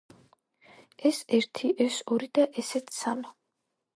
[1.09, 3.33] ეს ერთი, ეს ორი და ესეც სამი.